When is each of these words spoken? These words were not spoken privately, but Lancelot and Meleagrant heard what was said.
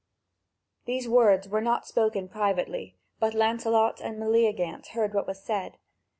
These 0.85 1.07
words 1.07 1.47
were 1.47 1.61
not 1.61 1.85
spoken 1.85 2.27
privately, 2.27 2.95
but 3.19 3.35
Lancelot 3.35 4.01
and 4.01 4.17
Meleagrant 4.17 4.87
heard 4.87 5.13
what 5.13 5.27
was 5.27 5.39
said. 5.43 5.77